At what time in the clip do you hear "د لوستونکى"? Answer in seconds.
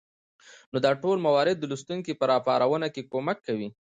1.59-2.11